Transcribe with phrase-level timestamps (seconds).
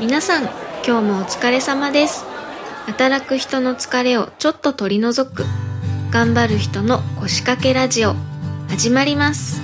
[0.00, 0.42] 皆さん、
[0.84, 2.24] 今日もお疲れ様です。
[2.86, 5.44] 働く人の疲れをちょっと取り除く、
[6.10, 8.16] 頑張る人の腰掛けラジオ、
[8.68, 9.62] 始まります。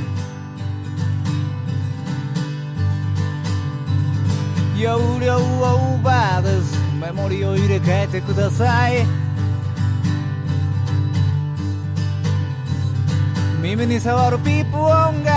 [4.78, 6.78] 容量オーバーです。
[7.00, 9.04] メモリを入れ替えてください。
[13.60, 15.32] 耳に触るピープ音が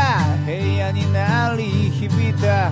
[0.46, 2.72] 部屋に鳴り響いた。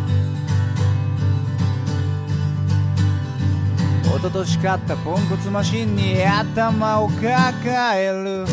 [4.22, 8.46] 一昨年買ったポンコツマシンに頭を抱える。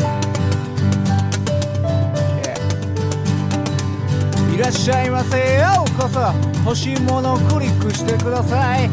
[4.51, 6.21] いらっしゃいませようこそ。
[6.65, 8.89] 欲しいものをクリックしてください。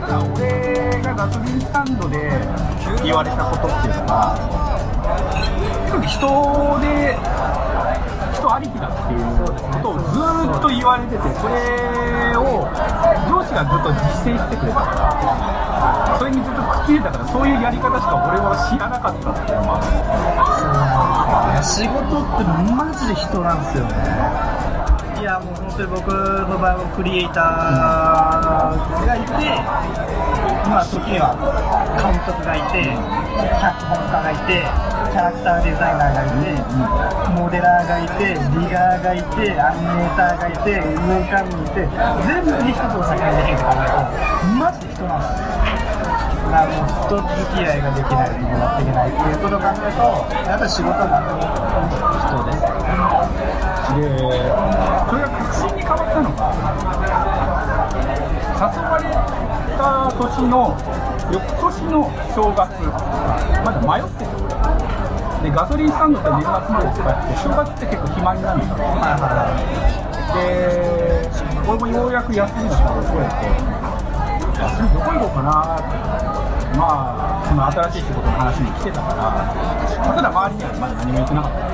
[0.00, 2.30] ただ俺がガソリンスタンドで
[3.02, 4.38] 言われたことっていうのが
[5.86, 7.18] 結構人で
[8.32, 9.20] 人ありきだっていう
[9.72, 10.04] ことをず
[10.56, 12.19] っと言われててそれ
[13.50, 19.86] を上司がずっと実践してくれたからそれにずっとくっついてたからそういうやり方しか俺は知らなかったっていうのもある。
[21.64, 23.94] 仕事ってマジで人なんですよね。
[25.20, 29.52] いやもう本当に僕の場合はクリエイターがいて
[30.64, 31.36] まあ時には
[32.00, 32.96] 監督がいて
[33.60, 34.64] 脚本家がいて
[35.10, 36.54] キャラクターデザイナーがいて、
[37.34, 41.82] モデラーがいてリガーがいてアニメーターがいて運営管理いて
[42.30, 44.06] 全部に一つを先にできるって考えると
[44.54, 45.50] マジで人なんですよ
[46.46, 50.06] まあもう人付き合いができないとやっていけないっていうことを考えると
[50.46, 51.50] やっぱり仕事は何でも
[52.22, 52.70] 人です。
[53.90, 54.06] で
[55.10, 56.54] それが確信に変わったのが
[58.62, 59.10] 誘われ
[59.74, 60.78] た年の
[61.34, 62.78] 翌年の正月。
[63.60, 64.54] まだ迷ってて俺
[65.42, 68.76] でガソリンスタンドって年末まで使って正月って結構暇になるんだ
[70.36, 71.30] で
[71.66, 73.80] 俺もようやく休みの日が取れて
[74.60, 75.88] 休みどこ行こうかなって
[76.76, 79.32] まあその新しい仕事の話に来てたから
[80.14, 81.70] ただ周りにはまだ何も言ってなかった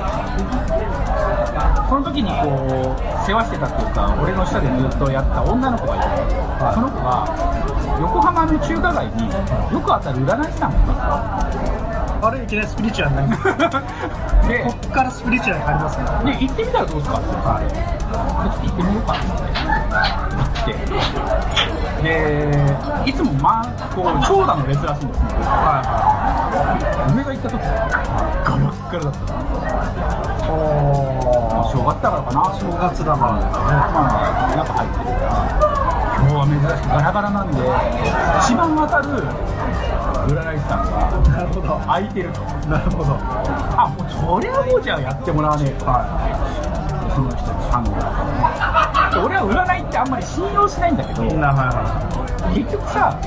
[1.87, 6.05] その時にこう世話してたっていうか俺の下でずっとやった女の子がいて、
[6.75, 7.27] その子が
[7.99, 9.27] 横浜の中華街に
[9.71, 11.76] よく当たる占い師さんがいます
[12.21, 13.35] あれいきなりスピリチュアルにな。
[13.37, 16.03] りますこっからスピリチュアルに入りますね。
[16.31, 17.17] で行ってみたらどうですか？
[17.19, 22.03] って言ってでちょっと行ってみようかって行って。
[22.03, 22.09] で
[23.09, 25.27] いつもまあこう長蛇の列らしいんですね。
[27.13, 27.57] 俺が行った時。
[27.57, 27.67] ガ
[28.55, 29.19] ラッガラだった。
[29.33, 29.41] ま
[31.61, 32.41] あ正月だからかな。
[32.57, 33.61] 正月だからですね。
[33.61, 34.05] ま
[34.45, 35.67] あ中入ってるから。
[36.17, 37.53] 今日は珍しくガラガラなんで
[38.41, 39.21] 一番当たる
[40.27, 40.91] 占い師さんが
[41.31, 42.41] なるほど空いてると。
[42.67, 43.15] なるほど。
[43.15, 45.85] あもうそれはもうじゃあやってもらわねえと、
[47.15, 48.01] その人に頼んだ
[49.23, 51.23] 俺は占いってあんまり信用しないんだけど。
[51.23, 52.17] なはいは
[52.53, 53.19] 結局さ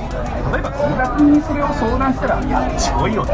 [0.51, 3.33] 例えば友達にそれを相談したら「いやすごいよ」って。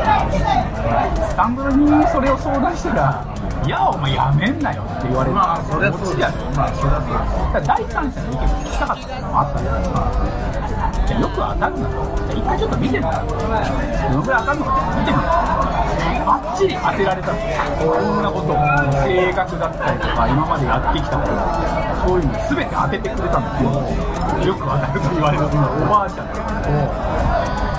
[1.27, 3.23] スタンドにそれを相談したら
[3.66, 5.35] 「いやお前やめんなよ」って言われる。
[5.35, 6.33] まあそりゃそうだよ。
[6.56, 7.11] まあそりゃそ
[7.50, 10.47] うだ第三者の意見聞きたかったのもあったんだけど
[11.07, 11.95] じゃあよく当たるんだと
[12.28, 15.31] じゃあ一回ちょっと見てみたらどのぐらい当たるのかって見てみた
[16.28, 17.40] ばっちり当てられたこ
[17.95, 18.51] んなこと
[19.07, 21.31] 性格だったりとか今までやってきたこと
[22.03, 26.28] そういうの全て当ててくれたんですよよく当たると言われるそのおばあちゃん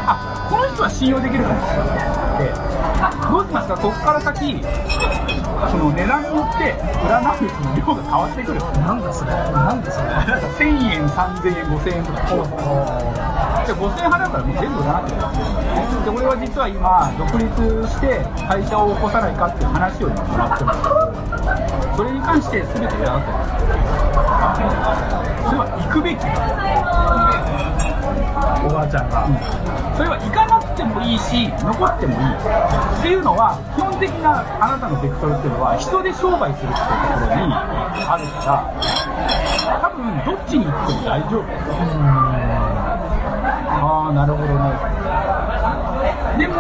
[0.09, 2.18] あこの人は信用できるかもしれない。
[3.29, 3.77] どうしますか？
[3.77, 8.59] ここから先その値段によって占うその量が変わってくる。
[8.59, 9.31] いなんだそれ？
[9.33, 12.21] なんだそれ？1000円3000円5000円とか
[13.67, 17.45] で5000円払うからもう全部占ってくるで俺は実は今独立
[17.89, 20.81] して会社を起こさないかっていう話を今もらってます。
[21.97, 23.61] それに関して全て占ってます
[25.49, 26.19] それは行くべき。
[28.65, 29.27] おばあちゃんが。
[29.97, 30.47] それは行か
[30.79, 32.29] なくてもいいし残ってもいい。
[32.99, 36.87] っていうのは基本的なあなたのベクトルっていうのは人で商売するっていう
[37.19, 41.45] ところにあるから多分どっちに行っても大丈夫。
[43.81, 44.98] ああなるほどね
[46.39, 46.55] でも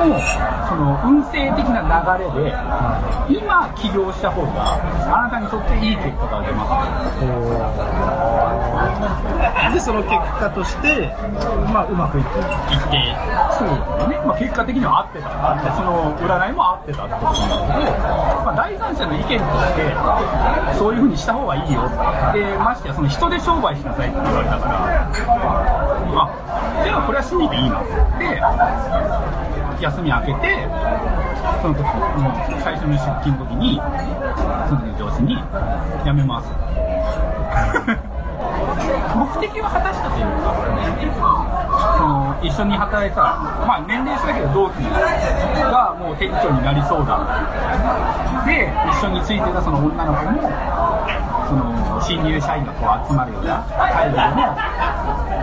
[0.68, 1.92] その運勢的な流
[2.24, 2.50] れで
[3.40, 4.74] 今起業した方が
[5.06, 6.66] あなたにとっていい結果が出ま
[7.14, 7.20] す。
[9.72, 11.14] でその結果として
[11.72, 12.44] まあうまくいっていっ
[12.90, 13.16] て。
[13.58, 13.68] そう
[14.08, 15.28] ね、まあ、結果的には合ってた。
[15.62, 17.90] でその占いも合ってたってことなんだけど、
[18.44, 19.38] まあ、第三者の意見とし
[19.74, 19.96] て
[20.78, 21.88] そういうふうにした方がいいよ。
[22.32, 25.08] でましてやその人で商売しなさいって言われたから
[26.14, 26.30] あ
[26.84, 27.82] じゃあこれは信じていいな。
[28.18, 28.40] で
[29.80, 30.66] 休み明けて
[31.62, 31.82] その時
[32.18, 33.80] もう最初の出勤の時に
[34.68, 35.38] その時の上司に
[36.04, 36.50] 「辞めます」
[39.14, 40.54] 目的は果たしたというか、
[41.98, 43.20] その一緒に働いた、
[43.66, 47.18] まあ、年齢差だけど同期がもう店長になりそうだ。
[48.46, 50.50] で一緒についてたその女の子も
[51.48, 54.56] その新入社員がこう集まるような会議でも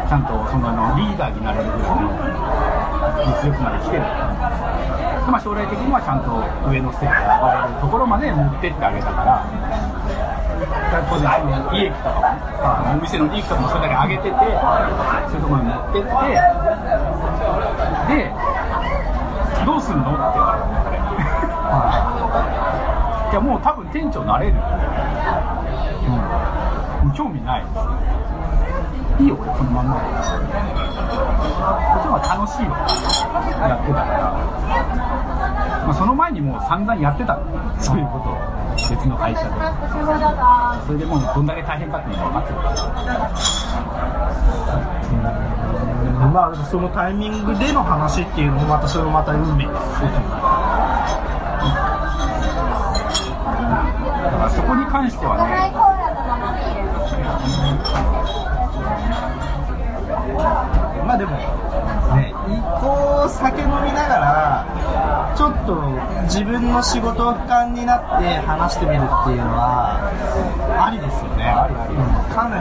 [0.08, 2.14] ちゃんとそのあのリーダーになれるぐらいの
[3.26, 4.04] 実力まで来てる。
[5.26, 6.38] まあ、将来的にはちゃんと
[6.70, 9.42] 上のステップで上がれるところまで持ってってあげたから。
[11.10, 14.38] 当然その利益とかもね、お店の利益とかもそれだけ上げててそ
[15.34, 16.10] ういうところに持ってって
[18.16, 18.32] で
[19.66, 20.96] どうすんのって言われて
[23.32, 24.54] いやもう多分店長なれる。
[27.04, 27.12] うん。
[27.14, 27.66] 興味ない。
[27.66, 28.15] です
[29.20, 29.96] いいよ俺このまんま。
[29.96, 30.12] でこ
[32.00, 32.78] っちの方が楽しいわ。
[33.68, 34.20] やってたから、
[35.86, 37.36] まあ、その前にもう散々やってた。
[37.36, 37.42] の
[37.80, 38.30] そういうこと。
[38.30, 38.56] を
[38.90, 39.50] 別の会社で。
[40.86, 42.76] それでもうどんだけ大変かっていうのが分かってるから。
[46.36, 49.66] まあそのタイミングでの話っていうのもまたそれもまた運命。
[49.66, 49.80] です
[54.26, 55.72] だからそこに関してはね
[61.06, 61.32] まあでも
[62.16, 62.34] ね
[62.82, 65.76] こう酒飲みながらちょっと
[66.24, 70.00] 自分の仕事を俯瞰になって話してみるっていうのは
[70.80, 71.44] ありですよね。
[71.46, 71.96] ありあり、
[72.34, 72.58] かな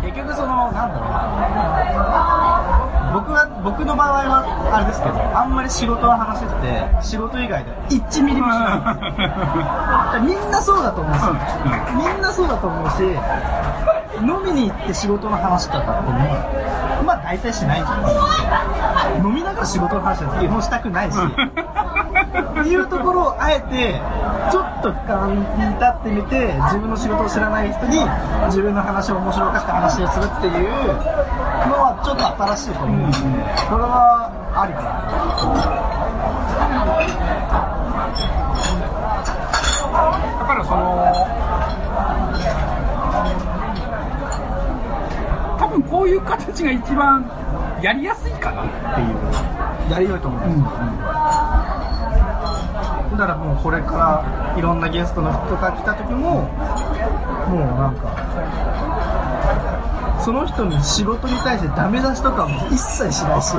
[0.00, 2.52] り結局そのなんだろうな。
[3.12, 11.36] 僕は僕の場合はあれですけどあんまり仕事は話してて仕事以外で1ミリもしないみんなそうだと思うんですよ
[11.92, 13.04] みんなそうだと思うし
[14.20, 21.16] 飲みに行って仕事の話とかってねまあ大体しないじゃないですか飲みながら仕事の話は基本したくないし。
[22.32, 24.00] っていうところをあえて
[24.50, 27.98] ちょっと俯瞰に立ってみて自分の仕事を知らない人に
[28.46, 30.68] 自分の話を面白おかして話をするっていう
[31.68, 32.26] のはちょっと
[32.56, 33.08] 新しいと思う。
[33.08, 33.10] ん。
[33.10, 33.16] で
[33.68, 34.92] これはありかな。
[39.92, 41.51] だからその
[46.02, 47.24] 多分こういう形が一番
[47.82, 49.08] やりやすいかなっていう。
[49.90, 50.70] やりよいと思いま
[53.10, 56.48] す、だからもうこれからいろんなゲストの人が来た時もも
[57.56, 58.16] うなんか
[60.24, 63.56] その人の仕事に対してダメ出しとかも一切しないし。
[63.56, 63.58] え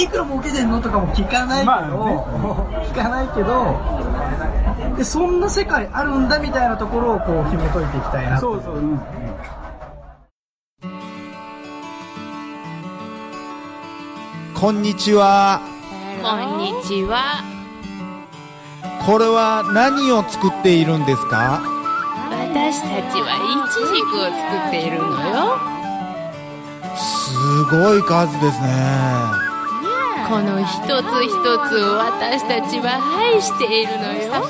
[0.02, 1.88] いくら儲けてんのとかも聞かないけど、まあね。
[2.92, 3.76] 聞かないけど
[4.96, 9.00] でそんな世界あるんだみたいなところをこう紐解いていきたいなそうそう、うん
[14.60, 15.60] こんにちは。
[16.20, 17.44] こんにちは。
[19.06, 21.62] これは何を作っているんですか？
[22.26, 24.34] 私たちはイチジクを作
[24.66, 25.54] っているのよ。
[26.98, 27.38] す
[27.70, 28.66] ごい数ですね。
[30.26, 31.38] この一つ一
[31.70, 34.42] つを私たちは愛しているのよ。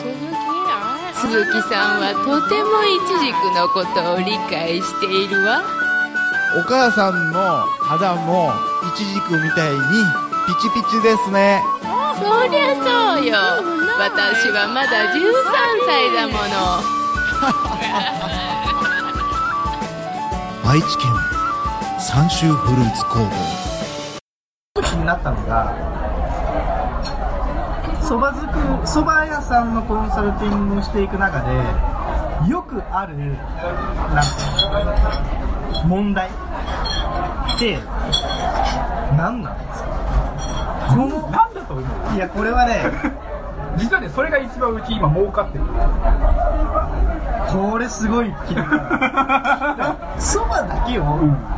[1.21, 5.61] 鈴木さんはとてもイチジクのことを理解しているわ。
[6.56, 8.53] お母さんの肌も
[8.95, 9.81] イチジクみたいに
[10.47, 11.62] ピチピチですね。
[12.17, 13.37] そりゃそうよ。
[13.99, 15.21] 私はまだ13
[15.87, 16.81] 歳だもの。
[20.71, 21.12] 愛知県
[22.00, 23.31] 三州フルーツ工房。
[24.83, 25.75] 気になったのが
[28.02, 28.19] そ
[29.02, 31.52] ば屋さんのコンサルティングをしていく中で
[32.50, 33.43] よくあるなんか
[35.87, 37.79] 問題って
[39.17, 39.89] 何なんですか？
[40.91, 41.85] このなんだと思う
[42.15, 42.81] いやこれはね
[43.77, 45.65] 実はねそれが一番うち今儲かってる。
[47.49, 48.69] これすごい気になる。
[50.21, 51.05] そばだけを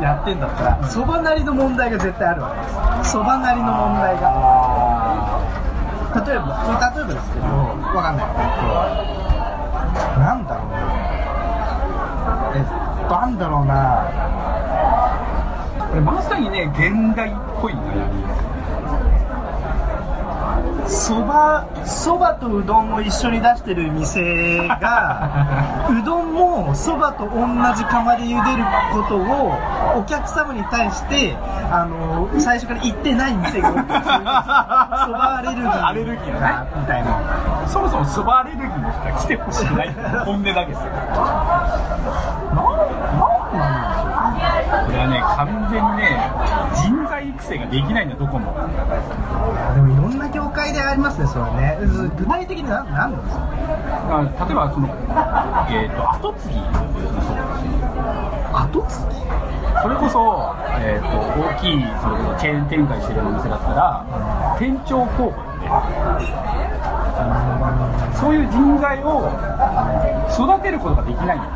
[0.00, 2.56] やってんだったらそばなりの問題が絶対あるわけ
[3.00, 3.10] です。
[3.12, 4.30] そばなりの問題が。
[6.26, 6.44] 例えば
[6.94, 7.46] 例えばですけど
[7.96, 8.26] わかんない。
[10.20, 10.78] なんだろうな。
[12.54, 12.64] えっ
[13.10, 14.06] となんだろうな。
[15.90, 18.22] これまさにね現代っぽい悩み。
[20.86, 29.54] そばそばとうどんを一緒に出してる店が うどんもそばと同じ釜で茹でることを
[29.96, 31.36] お客様に対して
[31.70, 35.86] あの最初から言ってない店が多くてそばアレルギー。
[35.86, 36.68] アレルギーだね。
[36.76, 37.10] みたいな。
[37.66, 39.94] そもそもそばアレルギーの人が来てほしくない。
[40.24, 40.86] 本音だけですよ
[45.00, 46.20] はね完全にね
[46.76, 48.52] 人材育成ができないんだどこも。
[49.74, 51.78] でもいろんな業界会でありますね、それね。
[52.18, 54.44] 具体的に何何なんですか？
[54.44, 54.88] 例えばその、
[55.70, 56.56] えー、と後継ぎ。
[56.56, 56.64] も
[57.24, 57.64] そうだし
[58.52, 59.16] 後継ぎ
[59.80, 64.04] それこそ、えー、と大きいそれこそチェーン展開してるお店だったら
[64.58, 65.66] 店長候補って
[68.18, 69.30] そういう人材を
[70.30, 71.38] 育てることができない。
[71.38, 71.50] んだよ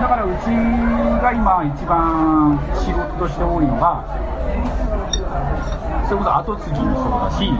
[0.00, 0.46] だからうち
[1.22, 4.04] が今一番仕事として多いのが
[6.08, 7.52] それこそ後継ぎもそうだし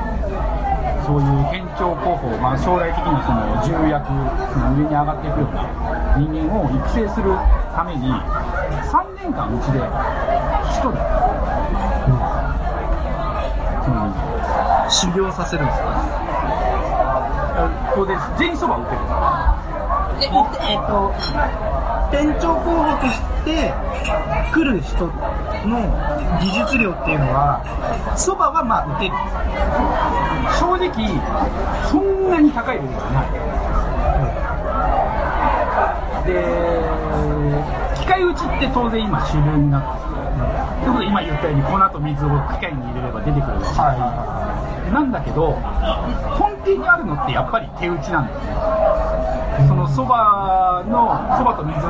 [1.07, 5.63] そういう店長候補、まあ、将来的にその重役その上に上がっていくような
[6.17, 7.31] 人間を育成する
[7.75, 10.97] ために3年間うちで1人、
[13.85, 14.11] その
[14.89, 15.85] 修行させるんですか？
[17.95, 19.01] 当然全員そば打てる。
[20.21, 20.29] えっ
[20.87, 21.13] と、
[22.11, 23.73] 店長候補として
[24.53, 25.13] 来る人の
[26.41, 27.63] 技術量っていうのは、
[28.17, 29.15] そばはまあ打てる。
[30.59, 30.91] 正直
[31.89, 33.27] そんなに高いレベルはない、
[36.27, 36.35] で
[38.01, 40.11] 機械打ちって当然今主流になってて
[40.85, 43.69] ということで今言ったように粉と水を機械に入れれば出てくるし、
[44.93, 45.57] なんだけど
[46.35, 48.47] 根底にあるのってやっぱり手打ちなんだよね
[49.69, 51.83] そのそばのそばと水の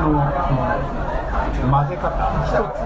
[1.59, 2.09] その混ぜ方。
[2.45, 2.81] 一つ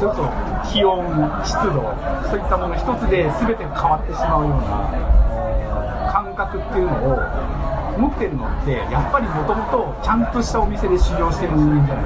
[0.00, 1.04] それこそ気温
[1.44, 1.72] 湿度
[2.28, 7.18] そういったもの一つで全てが変わってしまうような感覚っていうのを
[7.98, 12.04] 持ってるのってやっぱりもともとちゃんとしたお店で修行してる人間じゃない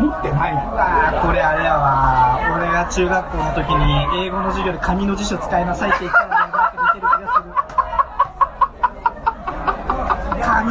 [0.00, 0.54] 持ってない。
[0.54, 7.52] のあーこれあれやわ俺が中学校の時に英語の授業で紙の辞書使いなさいって言ったのになんか似てる気がする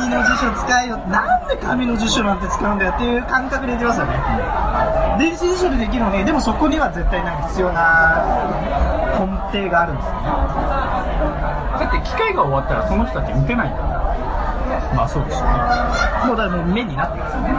[0.05, 0.97] 紙の辞書使えよ。
[1.09, 4.13] なんで紙の辞書なんて使うんだよっていう感覚で言ってますよね。
[5.17, 8.21] 電子辞書でできるのにでもそこには絶対なんか必要な
[9.17, 9.25] 根
[9.65, 10.13] 底があるんですよ。
[10.13, 10.29] ね
[11.79, 14.05] だって機械が終わったらその人たち打てないから。
[14.93, 15.57] まあそうですよね。
[16.29, 17.33] もうだからもう目になってます。
[17.35, 17.49] よね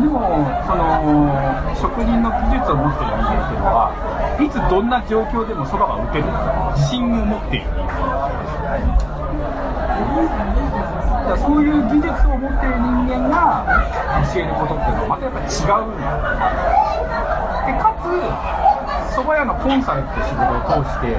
[0.00, 3.90] でもその職人の技術を持ってる人間っていうのは
[4.40, 6.24] いつどんな状況でもそばが打てる。
[6.78, 7.66] 自信を持っている。
[7.66, 9.09] 人間
[10.00, 13.64] だからそういう技術を持っている人間が
[14.32, 16.10] 教えることっていうのはまたやっぱ違うんだ
[17.66, 18.08] でかつ
[19.14, 21.12] 蕎麦屋のコンサルって仕事を通して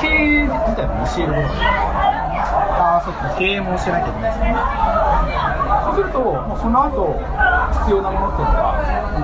[0.00, 2.14] 経営自体も教えることができる
[2.84, 4.32] ああそっか経営もしなきゃいけない。
[4.32, 4.54] ですね
[5.84, 7.14] そうすると、もうその後
[7.84, 8.74] 必要なものっていうのが、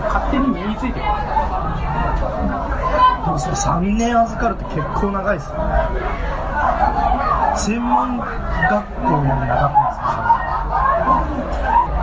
[0.09, 1.05] 勝手に身についてくる。
[3.25, 5.61] でもそれ3年預かるって結構長いですよね
[7.61, 8.27] 専門学
[9.03, 9.91] 校より長くな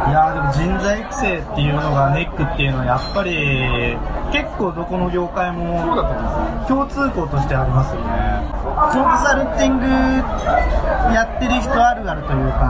[0.07, 3.97] いやーでも人材育成っていうのがネックっていうのはやっぱり
[4.31, 5.67] 結構どこの業界も。
[6.67, 9.86] 共通項としてありますよねコンサルティング
[11.13, 12.62] やってる人あるあるというか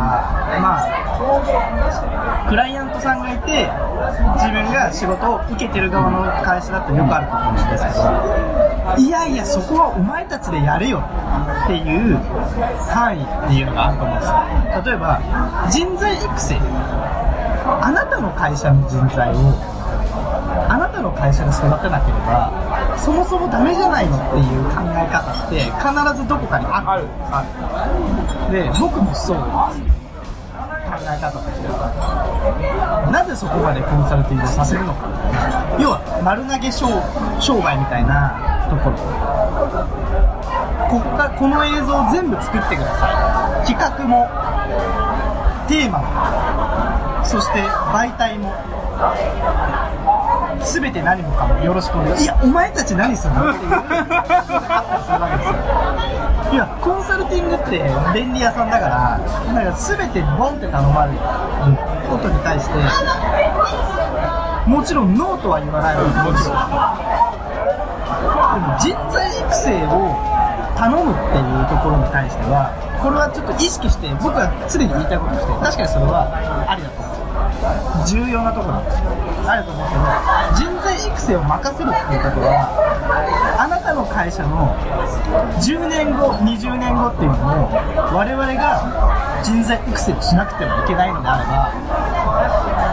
[0.62, 3.68] まあクライアントさんがいて
[4.40, 8.00] 自分が仕事を受けてる側の会社だとよくあるとかもしれないです
[8.98, 12.16] けどいやいやそこはお前たちでやれよっていう
[12.88, 14.38] 範囲っていうのがあると思うんですよ。
[14.86, 15.20] 例えば
[15.70, 16.56] 人材育成。
[17.82, 19.54] あなたの会社の人材を
[20.70, 22.57] あなたの会社で育てなければ
[22.98, 26.90] そもそもダメじゃないのっていう考え方って必ずどこかにある。
[26.90, 29.44] ある、あで僕もそう考
[31.02, 33.10] え方としては。
[33.12, 35.08] なぜそこまでコンサルティングをさせるのか。
[35.80, 36.88] 要は丸投げ商
[37.40, 38.98] 商売みたいなところ。
[40.90, 43.68] こっかこの映像を全部作ってください。
[43.68, 44.28] 企画も
[45.68, 46.08] テーマも。
[47.26, 48.54] そして媒体も
[50.74, 53.52] 全て何もかもよろしくお願いいやお前たち何するの？
[53.52, 53.72] っていう
[56.54, 59.18] いやコンサルティングって便利屋さんだから
[59.54, 61.20] なんか全てボンって頼まれる
[62.10, 62.74] ことに対して
[64.70, 66.08] もちろんノーとは言わないわけ。
[66.32, 66.60] もちろん
[68.58, 70.16] でも人材育成を
[70.76, 72.70] 頼むっていうところに対しては
[73.02, 76.28] これはちょっと意識して僕は常に言いたいこととして確かにそれは
[76.68, 77.08] ありだと思う。
[77.08, 79.08] んですよ重要なところなんですよ。
[79.48, 80.04] あると思うんですけど
[81.06, 84.74] 育成を任せるっていうことはあなたの会社の
[85.62, 91.72] 10年後20年後っていうのを我々が人材育成しなくてもいけないのであれば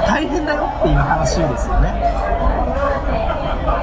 [0.07, 1.93] 大変だよっていう話ですよね。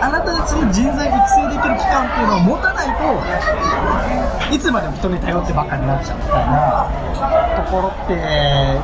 [0.01, 6.89] あなたたちに人材育成できる期間っていうのを持たないといつまでも人に頼ってばっかりになっちゃうみたいな
[7.65, 8.15] ところって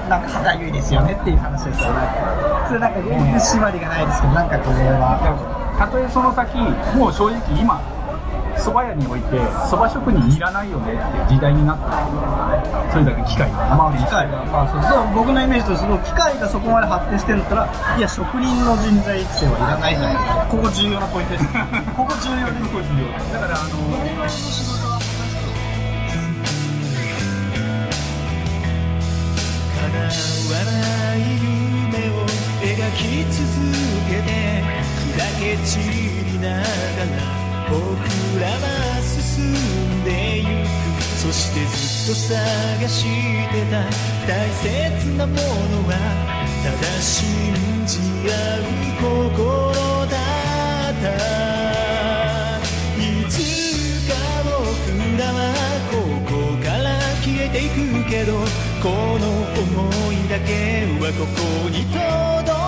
[0.10, 2.00] なんか歯がゆいですよねっていう話ですよね。
[2.68, 6.58] それなんか全然締まりがないですけどなんかこれはたとえその先
[6.98, 7.80] もう正直今
[8.58, 9.38] 蕎麦屋において
[9.70, 21.46] 蕎麦職人いらないよねって時代になってるそれだけ機械がまあ機械が、まあ、そうそう僕のイメージとすると機械がそこまで発展してるんだったらいや職人の人材育成はいらないじゃないですかここ重要なポイントです
[21.94, 23.78] ここ重要ですこ重要だからあの
[29.78, 32.17] 叶わない夢を
[32.92, 33.44] き続
[34.10, 34.30] けて
[35.16, 37.18] 砕け散りながら
[37.70, 37.76] 僕
[38.40, 38.64] らは
[39.02, 40.68] 進んでゆく。
[41.18, 41.68] そしてず
[42.12, 43.04] っと探し
[43.50, 43.74] てた。
[44.28, 44.66] 大切
[45.18, 45.40] なもの
[45.88, 45.92] は
[46.64, 47.16] ただ信
[47.86, 48.64] じ合う
[49.02, 50.16] 心だ
[50.92, 51.06] った。
[52.98, 53.34] いつ
[54.08, 54.12] か
[54.44, 54.50] 僕
[55.18, 55.36] らは
[55.92, 55.96] こ
[56.30, 56.32] こ
[56.64, 56.86] から
[57.22, 57.76] 消えていく
[58.10, 58.32] けど
[58.82, 58.86] こ
[59.20, 59.26] の
[59.56, 60.52] 想いだけ
[61.00, 61.96] はここにと
[62.46, 62.67] どまって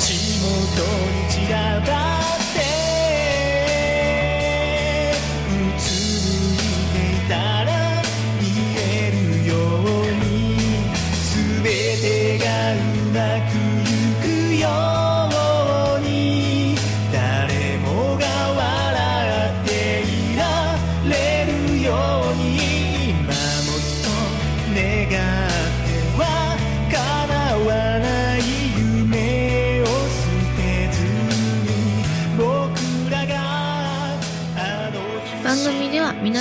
[0.00, 2.09] 地元に散らば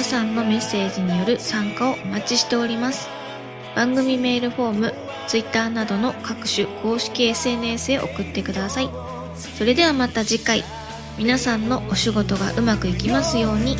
[0.10, 3.08] さんのメッセージによる参加をお待ちしております。
[3.75, 4.94] 番組メールフォーム、
[5.28, 8.89] Twitter などの各種公式 SNS へ送ってください。
[9.36, 10.63] それではまた次回、
[11.20, 13.78] 皆さんのお仕事がうまくいきますように。